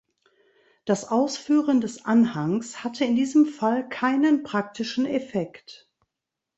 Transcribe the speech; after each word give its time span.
Das 0.85 1.07
Ausführen 1.09 1.79
des 1.79 2.05
Anhangs 2.05 2.83
hatte 2.83 3.05
in 3.05 3.15
diesem 3.15 3.45
Fall 3.45 3.87
keinen 3.87 4.41
praktischen 4.41 5.05
Effekt. 5.05 5.91